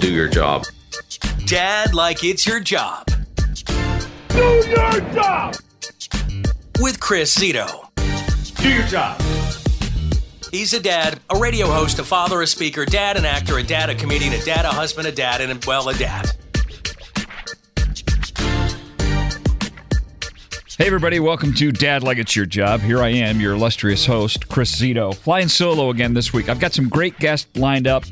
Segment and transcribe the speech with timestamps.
[0.00, 0.64] do your job.
[1.46, 3.06] Dad like it's your job.
[4.28, 5.56] Do your job.
[6.80, 7.88] With Chris Zito.
[8.56, 9.20] Do your job.
[10.50, 13.90] He's a dad, a radio host, a father, a speaker, dad, an actor, a dad,
[13.90, 16.30] a comedian, a dad, a husband, a dad, and well, a dad.
[20.78, 22.80] Hey, everybody, welcome to Dad Like It's Your Job.
[22.80, 26.50] Here I am, your illustrious host, Chris Zito, flying solo again this week.
[26.50, 28.04] I've got some great guests lined up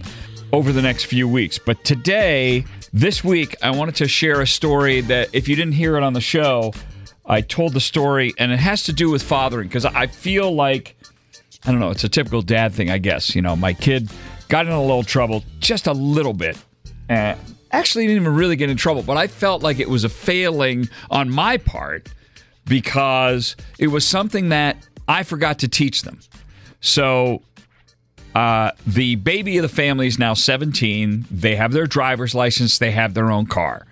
[0.55, 5.01] over the next few weeks, but today, this week, I wanted to share a story
[5.01, 6.73] that if you didn't hear it on the show,
[7.27, 10.97] I told the story, and it has to do with fathering because I feel like,
[11.65, 13.35] I don't know, it's a typical dad thing, I guess.
[13.35, 14.09] You know, my kid
[14.49, 16.57] got in a little trouble, just a little bit.
[17.11, 17.35] Uh,
[17.73, 20.89] actually, didn't even really get in trouble, but I felt like it was a failing
[21.11, 22.15] on my part
[22.65, 26.21] because it was something that I forgot to teach them.
[26.81, 27.43] So
[28.35, 31.27] uh, the baby of the family is now 17.
[31.31, 32.79] They have their driver's license.
[32.79, 33.87] They have their own car,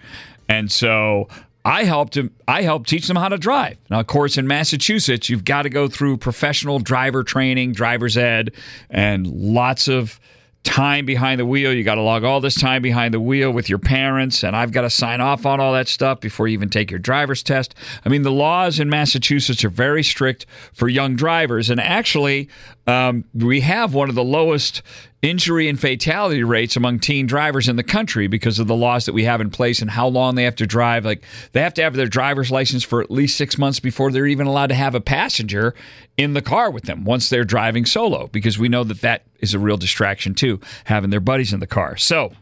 [0.49, 1.29] and so
[1.65, 2.35] I helped him.
[2.49, 3.77] I helped teach them how to drive.
[3.89, 8.53] Now, of course, in Massachusetts, you've got to go through professional driver training, driver's ed,
[8.91, 10.19] and lots of
[10.65, 11.73] time behind the wheel.
[11.73, 14.73] You got to log all this time behind the wheel with your parents, and I've
[14.73, 17.75] got to sign off on all that stuff before you even take your driver's test.
[18.05, 22.49] I mean, the laws in Massachusetts are very strict for young drivers, and actually,
[22.87, 24.83] um, we have one of the lowest
[25.23, 29.13] injury and fatality rates among teen drivers in the country because of the laws that
[29.13, 31.05] we have in place and how long they have to drive.
[31.05, 31.23] Like
[31.53, 34.49] they have to have their driver's license for at least six months before they're even
[34.49, 35.75] allowed to have a passenger
[36.17, 39.55] in the car with them once they're driving solo because we know that that is
[39.55, 41.97] a real distraction too, having their buddies in the car.
[41.97, 42.33] So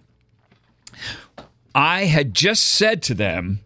[1.75, 3.61] I had just said to them,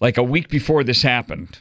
[0.00, 1.58] like a week before this happened,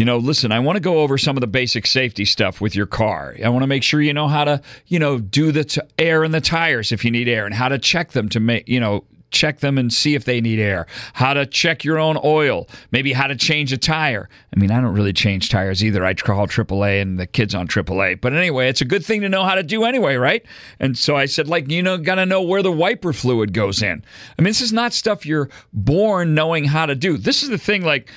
[0.00, 2.74] you know, listen, I want to go over some of the basic safety stuff with
[2.74, 3.36] your car.
[3.44, 6.24] I want to make sure you know how to, you know, do the t- air
[6.24, 8.80] in the tires if you need air and how to check them to make, you
[8.80, 10.86] know, check them and see if they need air.
[11.12, 12.66] How to check your own oil.
[12.90, 14.30] Maybe how to change a tire.
[14.56, 16.02] I mean, I don't really change tires either.
[16.02, 18.22] I call AAA and the kids on AAA.
[18.22, 20.42] But anyway, it's a good thing to know how to do anyway, right?
[20.78, 23.82] And so I said, like, you know, got to know where the wiper fluid goes
[23.82, 24.02] in.
[24.38, 27.18] I mean, this is not stuff you're born knowing how to do.
[27.18, 28.10] This is the thing, like,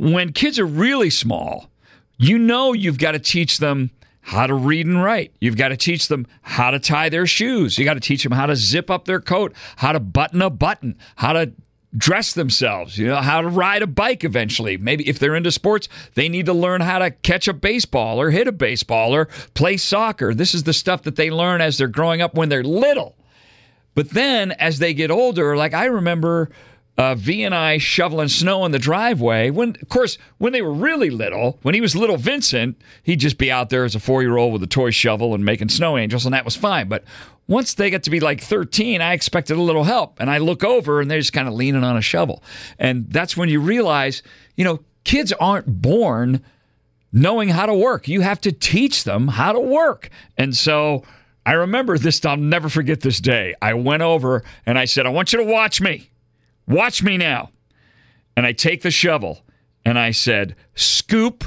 [0.00, 1.68] when kids are really small,
[2.16, 3.90] you know you've got to teach them
[4.22, 5.34] how to read and write.
[5.40, 7.78] You've got to teach them how to tie their shoes.
[7.78, 10.48] You got to teach them how to zip up their coat, how to button a
[10.48, 11.52] button, how to
[11.94, 14.78] dress themselves, you know, how to ride a bike eventually.
[14.78, 18.30] Maybe if they're into sports, they need to learn how to catch a baseball or
[18.30, 20.32] hit a baseball or play soccer.
[20.32, 23.16] This is the stuff that they learn as they're growing up when they're little.
[23.94, 26.50] But then as they get older, like I remember
[27.00, 29.48] uh, V and I shoveling snow in the driveway.
[29.48, 33.38] When, of course, when they were really little, when he was little Vincent, he'd just
[33.38, 35.96] be out there as a four year old with a toy shovel and making snow
[35.96, 36.88] angels, and that was fine.
[36.88, 37.04] But
[37.48, 40.20] once they get to be like 13, I expected a little help.
[40.20, 42.42] And I look over and they're just kind of leaning on a shovel.
[42.78, 44.22] And that's when you realize,
[44.56, 46.44] you know, kids aren't born
[47.14, 48.08] knowing how to work.
[48.08, 50.10] You have to teach them how to work.
[50.36, 51.02] And so
[51.46, 53.54] I remember this, I'll never forget this day.
[53.62, 56.09] I went over and I said, I want you to watch me.
[56.70, 57.50] Watch me now.
[58.36, 59.40] And I take the shovel
[59.84, 61.44] and I said, scoop,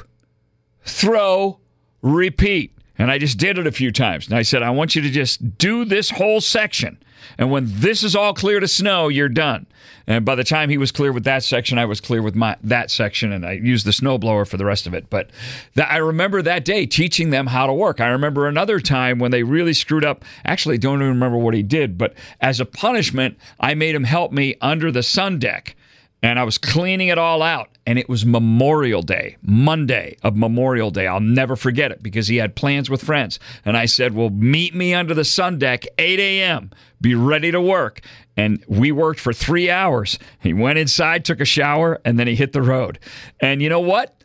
[0.84, 1.59] throw,
[2.01, 2.72] repeat.
[2.98, 4.28] And I just did it a few times.
[4.28, 6.98] And I said, I want you to just do this whole section.
[7.38, 9.66] And when this is all clear to snow, you're done.
[10.06, 12.58] And by the time he was clear with that section, I was clear with my
[12.64, 15.09] that section, and I used the snowblower for the rest of it.
[15.09, 15.30] But
[15.76, 18.02] that, I remember that day teaching them how to work.
[18.02, 20.25] I remember another time when they really screwed up.
[20.44, 24.34] Actually, don't even remember what he did, but as a punishment, I made him help
[24.34, 25.75] me under the sun deck
[26.23, 27.69] and I was cleaning it all out.
[27.85, 31.06] And it was Memorial Day, Monday of Memorial Day.
[31.06, 33.39] I'll never forget it because he had plans with friends.
[33.66, 37.59] And I said, Well, meet me under the sun deck, 8 a.m., be ready to
[37.59, 38.00] work.
[38.38, 40.17] And we worked for three hours.
[40.39, 43.00] He went inside, took a shower, and then he hit the road.
[43.41, 44.22] And you know what?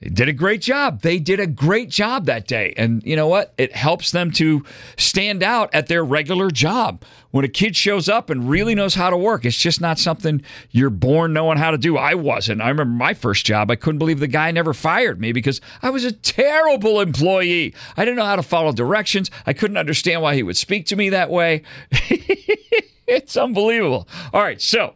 [0.00, 1.02] They did a great job.
[1.02, 2.72] They did a great job that day.
[2.76, 3.52] And you know what?
[3.58, 4.64] It helps them to
[4.96, 7.02] stand out at their regular job.
[7.30, 10.40] When a kid shows up and really knows how to work, it's just not something
[10.70, 11.96] you're born knowing how to do.
[11.96, 12.62] I wasn't.
[12.62, 13.70] I remember my first job.
[13.70, 17.74] I couldn't believe the guy never fired me because I was a terrible employee.
[17.96, 19.30] I didn't know how to follow directions.
[19.46, 21.62] I couldn't understand why he would speak to me that way.
[21.90, 24.08] it's unbelievable.
[24.32, 24.62] All right.
[24.62, 24.94] So,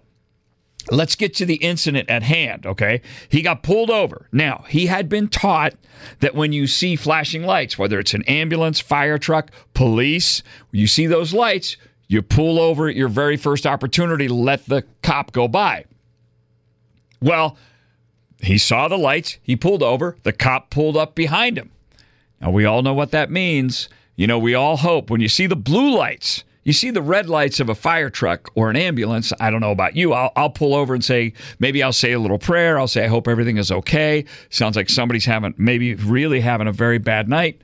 [0.91, 3.03] Let's get to the incident at hand, okay?
[3.29, 4.27] He got pulled over.
[4.33, 5.75] Now, he had been taught
[6.21, 10.43] that when you see flashing lights, whether it's an ambulance, fire truck, police,
[10.73, 11.77] you see those lights,
[12.09, 15.85] you pull over at your very first opportunity, let the cop go by.
[17.21, 17.57] Well,
[18.41, 21.71] he saw the lights, he pulled over, the cop pulled up behind him.
[22.41, 23.89] Now, we all know what that means.
[24.17, 27.29] You know, we all hope when you see the blue lights, You see the red
[27.29, 29.33] lights of a fire truck or an ambulance.
[29.41, 30.13] I don't know about you.
[30.13, 32.79] I'll, I'll pull over and say, maybe I'll say a little prayer.
[32.79, 34.25] I'll say, I hope everything is okay.
[34.51, 37.61] Sounds like somebody's having, maybe really having a very bad night,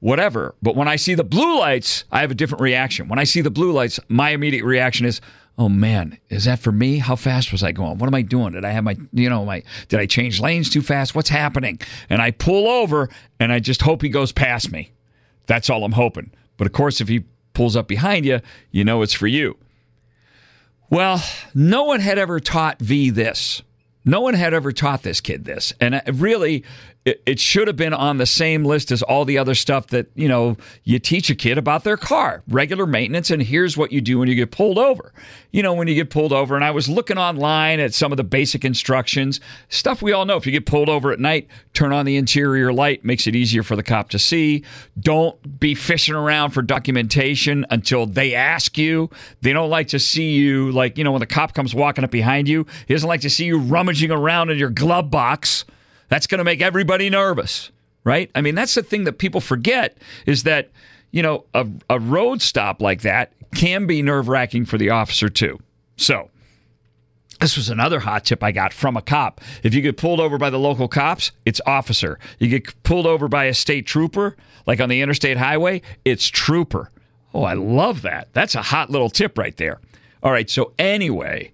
[0.00, 0.54] whatever.
[0.60, 3.08] But when I see the blue lights, I have a different reaction.
[3.08, 5.22] When I see the blue lights, my immediate reaction is,
[5.56, 6.98] oh man, is that for me?
[6.98, 7.96] How fast was I going?
[7.96, 8.52] What am I doing?
[8.52, 11.14] Did I have my, you know, my, did I change lanes too fast?
[11.14, 11.80] What's happening?
[12.10, 13.08] And I pull over
[13.40, 14.92] and I just hope he goes past me.
[15.46, 16.32] That's all I'm hoping.
[16.58, 18.40] But of course, if he pulls up behind you,
[18.70, 19.56] you know it's for you.
[20.90, 23.62] Well, no one had ever taught V this.
[24.04, 25.72] No one had ever taught this kid this.
[25.80, 26.64] And uh, really,
[27.04, 30.06] it, it, should have been on the same list as all the other stuff that,
[30.14, 34.00] you know, you teach a kid about their car, regular maintenance, and here's what you
[34.00, 35.12] do when you get pulled over.
[35.50, 38.18] You know, when you get pulled over, and I was looking online at some of
[38.18, 40.36] the basic instructions, stuff we all know.
[40.36, 43.64] If you get pulled over at night, turn on the interior light, makes it easier
[43.64, 44.62] for the cop to see.
[45.00, 49.10] Don't be fishing around for documentation until they ask you.
[49.40, 52.12] They don't like to see you, like, you know, when the cop comes walking up
[52.12, 55.64] behind you, he doesn't like to see you rummaging around in your glove box.
[56.12, 57.70] That's going to make everybody nervous,
[58.04, 58.30] right?
[58.34, 60.68] I mean, that's the thing that people forget is that,
[61.10, 65.30] you know, a, a road stop like that can be nerve wracking for the officer
[65.30, 65.58] too.
[65.96, 66.28] So,
[67.40, 69.40] this was another hot tip I got from a cop.
[69.62, 72.18] If you get pulled over by the local cops, it's officer.
[72.38, 74.36] You get pulled over by a state trooper,
[74.66, 76.90] like on the interstate highway, it's trooper.
[77.32, 78.28] Oh, I love that.
[78.34, 79.80] That's a hot little tip right there.
[80.22, 81.52] All right, so anyway,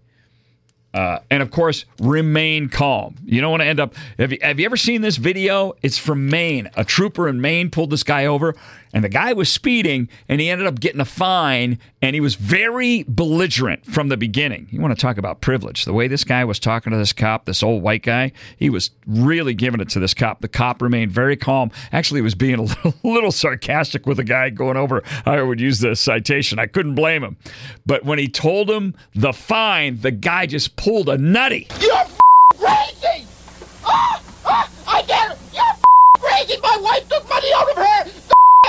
[0.98, 3.14] uh, and of course, remain calm.
[3.24, 3.94] You don't want to end up.
[4.18, 5.76] Have you, have you ever seen this video?
[5.80, 6.68] It's from Maine.
[6.74, 8.56] A trooper in Maine pulled this guy over,
[8.92, 12.34] and the guy was speeding, and he ended up getting a fine, and he was
[12.34, 14.66] very belligerent from the beginning.
[14.72, 15.84] You want to talk about privilege?
[15.84, 18.90] The way this guy was talking to this cop, this old white guy, he was
[19.06, 20.40] really giving it to this cop.
[20.40, 21.70] The cop remained very calm.
[21.92, 25.04] Actually, he was being a little, little sarcastic with the guy going over.
[25.24, 26.58] I would use the citation.
[26.58, 27.36] I couldn't blame him,
[27.86, 31.66] but when he told him the fine, the guy just pulled a nutty.
[31.80, 32.06] You're
[32.56, 33.26] crazy!
[33.84, 35.38] Ah, ah, I get it!
[35.52, 35.64] You're
[36.18, 36.58] crazy!
[36.62, 38.04] My wife took money out of her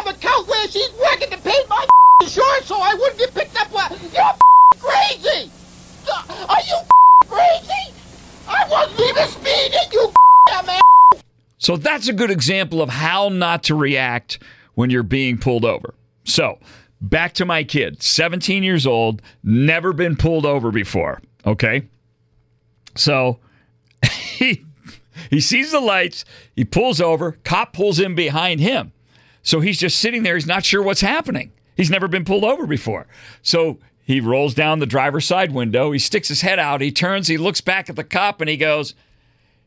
[0.03, 1.85] the account where she's working to pay my
[2.21, 3.71] insurance so I wouldn't get picked up.
[3.71, 4.33] You're
[4.79, 5.49] crazy!
[6.49, 6.77] Are you
[7.25, 7.93] crazy?
[8.49, 10.13] I wasn't even speeding, you
[10.67, 10.81] man!
[11.57, 14.39] So that's a good example of how not to react
[14.75, 15.93] when you're being pulled over.
[16.25, 16.59] So,
[16.99, 21.21] back to my kid, 17 years old, never been pulled over before.
[21.45, 21.83] Okay.
[22.99, 23.39] So
[24.11, 24.65] he
[25.29, 26.25] he sees the lights,
[26.55, 28.91] he pulls over, cop pulls in behind him.
[29.41, 31.51] So he's just sitting there, he's not sure what's happening.
[31.75, 33.07] He's never been pulled over before.
[33.41, 37.27] So he rolls down the driver's side window, he sticks his head out, he turns,
[37.27, 38.95] he looks back at the cop and he goes,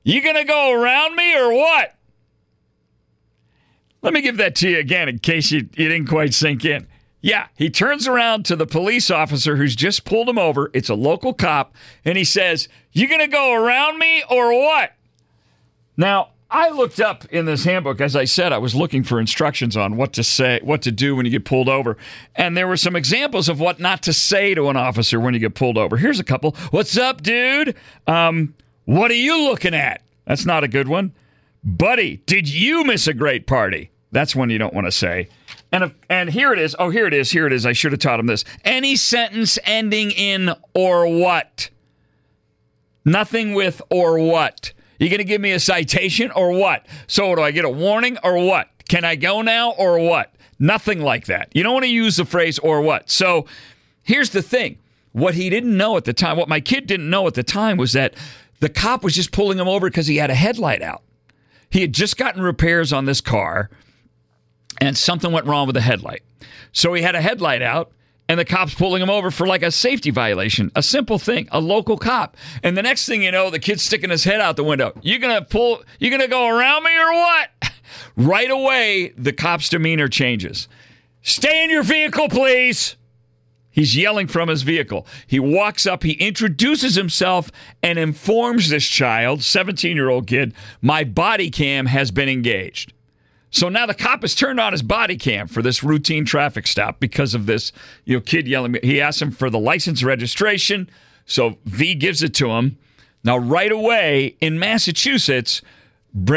[0.02, 1.94] "You going to go around me or what?"
[4.02, 6.88] Let me give that to you again in case you, you didn't quite sink in.
[7.22, 10.70] Yeah, he turns around to the police officer who's just pulled him over.
[10.74, 11.72] It's a local cop,
[12.04, 14.92] and he says, You gonna go around me or what?
[15.96, 19.74] Now, I looked up in this handbook, as I said, I was looking for instructions
[19.76, 21.96] on what to say, what to do when you get pulled over.
[22.34, 25.40] And there were some examples of what not to say to an officer when you
[25.40, 25.96] get pulled over.
[25.96, 26.54] Here's a couple.
[26.70, 27.74] What's up, dude?
[28.06, 28.54] Um,
[28.84, 30.02] what are you looking at?
[30.26, 31.12] That's not a good one.
[31.64, 33.90] Buddy, did you miss a great party?
[34.10, 35.28] That's one you don't want to say.
[35.70, 36.76] And and here it is.
[36.78, 37.31] Oh, here it is.
[37.31, 37.64] Here it is.
[37.64, 38.44] I should have taught him this.
[38.65, 41.70] Any sentence ending in or what.
[43.05, 44.72] Nothing with or what.
[44.98, 46.86] You going to give me a citation or what?
[47.08, 48.69] So do I get a warning or what?
[48.88, 50.32] Can I go now or what?
[50.58, 51.48] Nothing like that.
[51.55, 53.10] You don't want to use the phrase or what.
[53.10, 53.46] So
[54.05, 54.79] here's the thing.
[55.10, 57.79] What he didn't know at the time, what my kid didn't know at the time
[57.79, 58.15] was that
[58.60, 61.03] the cop was just pulling him over because he had a headlight out.
[61.69, 63.70] He had just gotten repairs on this car
[64.82, 66.24] and something went wrong with the headlight.
[66.72, 67.93] So he had a headlight out
[68.29, 71.60] and the cop's pulling him over for like a safety violation, a simple thing, a
[71.60, 72.36] local cop.
[72.65, 74.93] And the next thing you know, the kid's sticking his head out the window.
[75.01, 75.84] You gonna pull?
[76.01, 77.48] You gonna go around me or what?
[78.17, 80.67] right away, the cop's demeanor changes.
[81.22, 82.96] Stay in your vehicle, please.
[83.70, 85.06] He's yelling from his vehicle.
[85.29, 87.53] He walks up, he introduces himself,
[87.84, 92.93] and informs this child, 17 year old kid, my body cam has been engaged.
[93.52, 96.98] So now the cop has turned on his body cam for this routine traffic stop
[96.98, 97.70] because of this,
[98.06, 98.76] you know, kid yelling.
[98.82, 100.88] He asks him for the license registration.
[101.26, 102.78] So V gives it to him.
[103.24, 105.62] Now, right away in Massachusetts,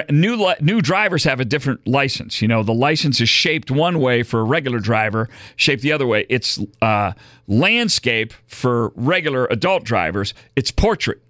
[0.09, 2.41] new new drivers have a different license.
[2.41, 6.05] You know, the license is shaped one way for a regular driver, shaped the other
[6.05, 6.25] way.
[6.29, 7.13] It's uh,
[7.47, 10.33] landscape for regular adult drivers.
[10.55, 11.21] It's portrait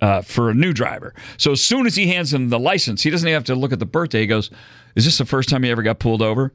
[0.00, 1.14] uh, for a new driver.
[1.36, 3.72] So as soon as he hands him the license, he doesn't even have to look
[3.72, 4.20] at the birthday.
[4.20, 4.50] He goes,
[4.94, 6.52] "Is this the first time you ever got pulled over?"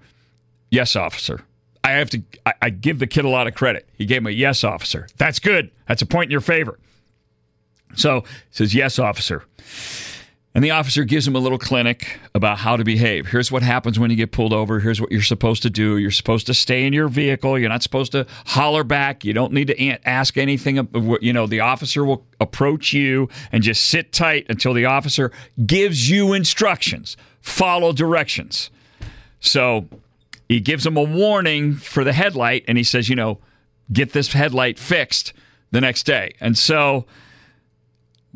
[0.70, 1.42] Yes, officer.
[1.84, 2.22] I have to.
[2.46, 3.88] I, I give the kid a lot of credit.
[3.98, 5.08] He gave him a yes, officer.
[5.18, 5.72] That's good.
[5.88, 6.80] That's a point in your favor.
[7.96, 9.44] So he says yes, officer.
[10.56, 13.26] And the officer gives him a little clinic about how to behave.
[13.26, 14.80] Here's what happens when you get pulled over.
[14.80, 15.98] Here's what you're supposed to do.
[15.98, 17.58] You're supposed to stay in your vehicle.
[17.58, 19.26] You're not supposed to holler back.
[19.26, 20.88] You don't need to ask anything.
[21.22, 25.32] You know, the officer will approach you and just sit tight until the officer
[25.66, 27.18] gives you instructions.
[27.42, 28.70] Follow directions.
[29.40, 29.88] So
[30.48, 33.40] he gives him a warning for the headlight and he says, you know,
[33.92, 35.34] get this headlight fixed
[35.72, 36.36] the next day.
[36.40, 37.06] And so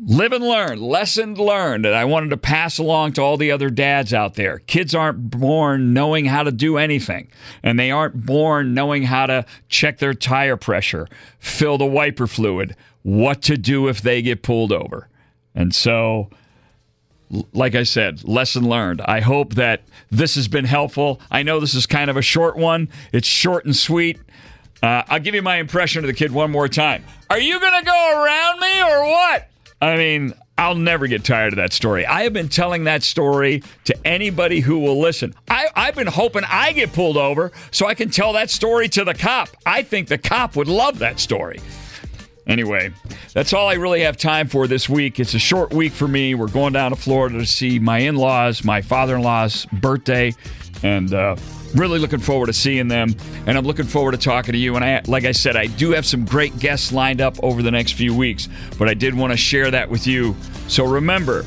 [0.00, 3.68] live and learn, lesson learned that I wanted to pass along to all the other
[3.68, 4.60] dads out there.
[4.60, 7.28] Kids aren't born knowing how to do anything,
[7.62, 12.76] and they aren't born knowing how to check their tire pressure, fill the wiper fluid,
[13.02, 15.08] what to do if they get pulled over.
[15.54, 16.30] And so,
[17.52, 19.00] like I said, lesson learned.
[19.00, 21.20] I hope that this has been helpful.
[21.30, 24.20] I know this is kind of a short one, it's short and sweet.
[24.80, 27.04] Uh, I'll give you my impression of the kid one more time.
[27.30, 29.48] Are you going to go around me or what?
[29.80, 32.04] I mean, I'll never get tired of that story.
[32.04, 35.34] I have been telling that story to anybody who will listen.
[35.48, 39.04] I, have been hoping I get pulled over so I can tell that story to
[39.04, 39.50] the cop.
[39.64, 41.60] I think the cop would love that story.
[42.48, 42.90] Anyway,
[43.34, 45.20] that's all I really have time for this week.
[45.20, 46.34] It's a short week for me.
[46.34, 50.34] We're going down to Florida to see my in laws, my father in law's birthday,
[50.82, 51.36] and uh,
[51.74, 53.14] really looking forward to seeing them.
[53.46, 54.76] And I'm looking forward to talking to you.
[54.76, 57.70] And I, like I said, I do have some great guests lined up over the
[57.70, 60.34] next few weeks, but I did want to share that with you.
[60.68, 61.44] So remember,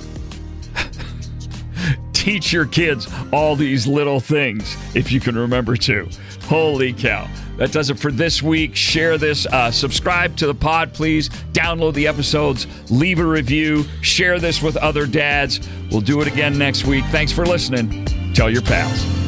[2.13, 6.07] teach your kids all these little things if you can remember to.
[6.51, 7.29] Holy cow.
[7.55, 8.75] That does it for this week.
[8.75, 9.45] Share this.
[9.45, 11.29] Uh, subscribe to the pod, please.
[11.53, 12.67] Download the episodes.
[12.91, 13.85] Leave a review.
[14.01, 15.61] Share this with other dads.
[15.91, 17.05] We'll do it again next week.
[17.05, 18.03] Thanks for listening.
[18.33, 19.20] Tell your pals.